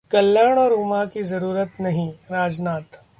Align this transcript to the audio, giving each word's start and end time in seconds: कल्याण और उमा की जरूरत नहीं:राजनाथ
कल्याण 0.11 0.57
और 0.59 0.73
उमा 0.73 1.03
की 1.05 1.23
जरूरत 1.23 1.81
नहीं:राजनाथ 1.81 3.01